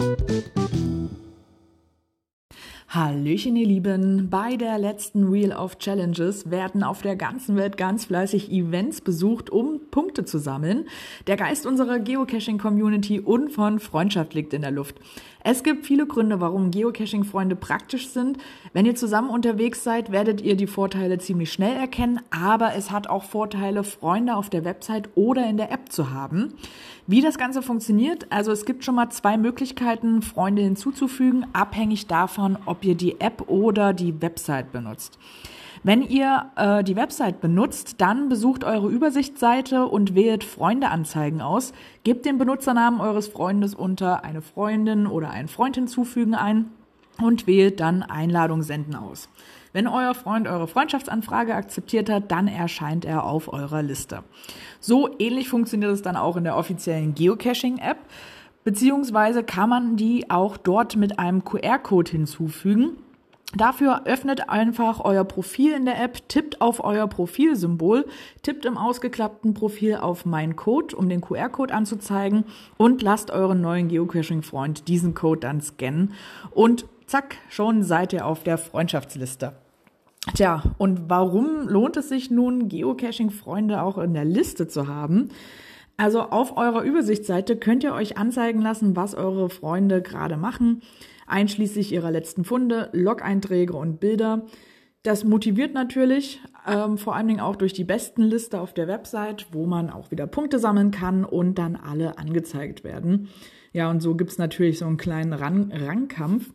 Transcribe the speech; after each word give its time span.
thank 0.00 0.20
you 0.20 0.29
Hallöchen, 2.92 3.54
ihr 3.54 3.68
Lieben. 3.68 4.30
Bei 4.30 4.56
der 4.56 4.76
letzten 4.76 5.32
Wheel 5.32 5.52
of 5.52 5.78
Challenges 5.78 6.50
werden 6.50 6.82
auf 6.82 7.02
der 7.02 7.14
ganzen 7.14 7.54
Welt 7.54 7.76
ganz 7.76 8.06
fleißig 8.06 8.50
Events 8.50 9.00
besucht, 9.00 9.48
um 9.48 9.78
Punkte 9.92 10.24
zu 10.24 10.38
sammeln. 10.38 10.88
Der 11.28 11.36
Geist 11.36 11.66
unserer 11.66 12.00
Geocaching-Community 12.00 13.20
und 13.20 13.52
von 13.52 13.78
Freundschaft 13.78 14.34
liegt 14.34 14.54
in 14.54 14.62
der 14.62 14.72
Luft. 14.72 14.96
Es 15.42 15.62
gibt 15.62 15.86
viele 15.86 16.04
Gründe, 16.06 16.40
warum 16.40 16.72
Geocaching-Freunde 16.72 17.56
praktisch 17.56 18.08
sind. 18.08 18.38
Wenn 18.72 18.86
ihr 18.86 18.96
zusammen 18.96 19.30
unterwegs 19.30 19.84
seid, 19.84 20.10
werdet 20.10 20.40
ihr 20.40 20.56
die 20.56 20.66
Vorteile 20.66 21.18
ziemlich 21.18 21.52
schnell 21.52 21.76
erkennen, 21.76 22.20
aber 22.30 22.74
es 22.74 22.90
hat 22.90 23.06
auch 23.06 23.22
Vorteile, 23.22 23.84
Freunde 23.84 24.34
auf 24.34 24.50
der 24.50 24.64
Website 24.64 25.08
oder 25.14 25.48
in 25.48 25.56
der 25.56 25.70
App 25.70 25.92
zu 25.92 26.10
haben. 26.10 26.54
Wie 27.06 27.22
das 27.22 27.38
Ganze 27.38 27.62
funktioniert, 27.62 28.26
also 28.30 28.52
es 28.52 28.66
gibt 28.66 28.84
schon 28.84 28.94
mal 28.94 29.10
zwei 29.10 29.38
Möglichkeiten, 29.38 30.22
Freunde 30.22 30.62
hinzuzufügen, 30.62 31.46
abhängig 31.54 32.06
davon, 32.06 32.58
ob 32.66 32.79
ihr 32.84 32.94
die 32.94 33.20
App 33.20 33.48
oder 33.48 33.92
die 33.92 34.20
Website 34.20 34.72
benutzt. 34.72 35.18
Wenn 35.82 36.02
ihr 36.02 36.50
äh, 36.56 36.84
die 36.84 36.96
Website 36.96 37.40
benutzt, 37.40 38.02
dann 38.02 38.28
besucht 38.28 38.64
eure 38.64 38.88
Übersichtsseite 38.88 39.86
und 39.86 40.14
wählt 40.14 40.44
Freundeanzeigen 40.44 41.40
aus. 41.40 41.72
Gebt 42.04 42.26
den 42.26 42.36
Benutzernamen 42.36 43.00
eures 43.00 43.28
Freundes 43.28 43.74
unter 43.74 44.22
eine 44.22 44.42
Freundin 44.42 45.06
oder 45.06 45.30
einen 45.30 45.48
Freund 45.48 45.76
hinzufügen 45.76 46.34
ein 46.34 46.70
und 47.18 47.46
wählt 47.46 47.80
dann 47.80 48.02
Einladung 48.02 48.62
senden 48.62 48.94
aus. 48.94 49.30
Wenn 49.72 49.86
euer 49.86 50.14
Freund 50.14 50.48
eure 50.48 50.66
Freundschaftsanfrage 50.66 51.54
akzeptiert 51.54 52.10
hat, 52.10 52.30
dann 52.30 52.48
erscheint 52.48 53.04
er 53.04 53.24
auf 53.24 53.52
eurer 53.52 53.82
Liste. 53.82 54.24
So 54.80 55.08
ähnlich 55.18 55.48
funktioniert 55.48 55.92
es 55.92 56.02
dann 56.02 56.16
auch 56.16 56.36
in 56.36 56.44
der 56.44 56.56
offiziellen 56.56 57.14
Geocaching-App, 57.14 57.98
beziehungsweise 58.64 59.42
kann 59.42 59.68
man 59.68 59.96
die 59.96 60.30
auch 60.30 60.56
dort 60.56 60.96
mit 60.96 61.18
einem 61.18 61.44
QR-Code 61.44 62.10
hinzufügen. 62.10 62.96
Dafür 63.56 64.02
öffnet 64.06 64.48
einfach 64.48 65.00
euer 65.04 65.24
Profil 65.24 65.72
in 65.72 65.84
der 65.84 66.00
App, 66.00 66.28
tippt 66.28 66.60
auf 66.60 66.84
euer 66.84 67.08
Profilsymbol, 67.08 68.06
tippt 68.42 68.64
im 68.64 68.78
ausgeklappten 68.78 69.54
Profil 69.54 69.96
auf 69.96 70.24
Mein 70.24 70.54
Code, 70.54 70.94
um 70.94 71.08
den 71.08 71.20
QR-Code 71.20 71.74
anzuzeigen 71.74 72.44
und 72.76 73.02
lasst 73.02 73.32
euren 73.32 73.60
neuen 73.60 73.88
Geocaching-Freund 73.88 74.86
diesen 74.86 75.14
Code 75.14 75.40
dann 75.40 75.60
scannen 75.60 76.14
und 76.52 76.86
zack, 77.06 77.38
schon 77.48 77.82
seid 77.82 78.12
ihr 78.12 78.24
auf 78.24 78.44
der 78.44 78.56
Freundschaftsliste. 78.56 79.54
Tja, 80.34 80.62
und 80.78 81.10
warum 81.10 81.66
lohnt 81.66 81.96
es 81.96 82.08
sich 82.08 82.30
nun, 82.30 82.68
Geocaching-Freunde 82.68 83.82
auch 83.82 83.98
in 83.98 84.14
der 84.14 84.24
Liste 84.24 84.68
zu 84.68 84.86
haben? 84.86 85.30
Also 86.00 86.22
auf 86.22 86.56
eurer 86.56 86.82
Übersichtsseite 86.82 87.56
könnt 87.56 87.84
ihr 87.84 87.92
euch 87.92 88.16
anzeigen 88.16 88.62
lassen, 88.62 88.96
was 88.96 89.14
eure 89.14 89.50
Freunde 89.50 90.00
gerade 90.00 90.38
machen 90.38 90.80
einschließlich 91.30 91.92
ihrer 91.92 92.10
letzten 92.10 92.44
Funde, 92.44 92.90
Log-Einträge 92.92 93.74
und 93.74 94.00
Bilder. 94.00 94.46
Das 95.02 95.24
motiviert 95.24 95.72
natürlich, 95.72 96.40
ähm, 96.66 96.98
vor 96.98 97.16
allen 97.16 97.28
Dingen 97.28 97.40
auch 97.40 97.56
durch 97.56 97.72
die 97.72 97.84
besten 97.84 98.22
Liste 98.22 98.60
auf 98.60 98.74
der 98.74 98.86
Website, 98.86 99.46
wo 99.52 99.64
man 99.64 99.88
auch 99.88 100.10
wieder 100.10 100.26
Punkte 100.26 100.58
sammeln 100.58 100.90
kann 100.90 101.24
und 101.24 101.54
dann 101.58 101.76
alle 101.76 102.18
angezeigt 102.18 102.84
werden. 102.84 103.28
Ja, 103.72 103.88
und 103.88 104.00
so 104.00 104.14
gibt's 104.14 104.36
natürlich 104.36 104.78
so 104.78 104.86
einen 104.86 104.98
kleinen 104.98 105.32
Rang 105.32 105.72
Rangkampf. 105.72 106.52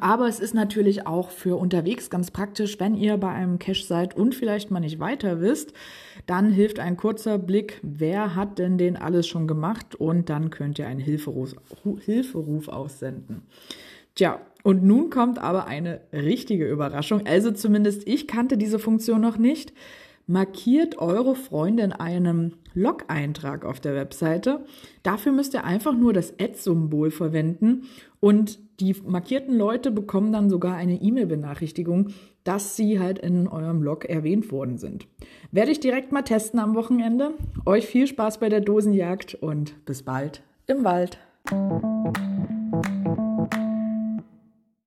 Aber 0.00 0.28
es 0.28 0.40
ist 0.40 0.54
natürlich 0.54 1.06
auch 1.06 1.30
für 1.30 1.56
unterwegs 1.56 2.10
ganz 2.10 2.30
praktisch, 2.30 2.78
wenn 2.80 2.94
ihr 2.94 3.16
bei 3.16 3.30
einem 3.30 3.58
Cache 3.58 3.84
seid 3.84 4.16
und 4.16 4.34
vielleicht 4.34 4.70
mal 4.70 4.80
nicht 4.80 4.98
weiter 4.98 5.40
wisst, 5.40 5.72
dann 6.26 6.50
hilft 6.50 6.78
ein 6.78 6.96
kurzer 6.96 7.38
Blick, 7.38 7.80
wer 7.82 8.34
hat 8.34 8.58
denn 8.58 8.78
den 8.78 8.96
alles 8.96 9.26
schon 9.26 9.46
gemacht 9.46 9.94
und 9.94 10.28
dann 10.28 10.50
könnt 10.50 10.78
ihr 10.78 10.86
einen 10.86 11.00
Hilferuf, 11.00 11.54
Hilferuf 12.04 12.68
aussenden. 12.68 13.42
Tja, 14.14 14.40
und 14.62 14.84
nun 14.84 15.10
kommt 15.10 15.38
aber 15.38 15.66
eine 15.66 16.00
richtige 16.12 16.68
Überraschung. 16.68 17.26
Also 17.26 17.50
zumindest 17.50 18.06
ich 18.06 18.26
kannte 18.26 18.56
diese 18.56 18.78
Funktion 18.78 19.20
noch 19.20 19.36
nicht. 19.36 19.72
Markiert 20.26 20.98
eure 20.98 21.34
Freunde 21.34 21.82
in 21.82 21.92
einem 21.92 22.52
Log-Eintrag 22.72 23.64
auf 23.64 23.80
der 23.80 23.94
Webseite. 23.94 24.64
Dafür 25.02 25.32
müsst 25.32 25.54
ihr 25.54 25.64
einfach 25.64 25.94
nur 25.94 26.12
das 26.12 26.32
Ad-Symbol 26.40 27.10
verwenden 27.10 27.82
und 28.20 28.58
die 28.80 28.96
markierten 29.06 29.56
Leute 29.56 29.90
bekommen 29.90 30.32
dann 30.32 30.50
sogar 30.50 30.76
eine 30.76 31.00
E-Mail-Benachrichtigung, 31.00 32.08
dass 32.42 32.74
sie 32.74 32.98
halt 32.98 33.18
in 33.18 33.46
eurem 33.48 33.82
Log 33.82 34.04
erwähnt 34.04 34.50
worden 34.50 34.78
sind. 34.78 35.06
Werde 35.52 35.70
ich 35.70 35.80
direkt 35.80 36.10
mal 36.10 36.22
testen 36.22 36.58
am 36.58 36.74
Wochenende. 36.74 37.34
Euch 37.66 37.86
viel 37.86 38.06
Spaß 38.06 38.38
bei 38.38 38.48
der 38.48 38.60
Dosenjagd 38.60 39.34
und 39.34 39.84
bis 39.84 40.02
bald 40.02 40.42
im 40.66 40.84
Wald. 40.84 41.18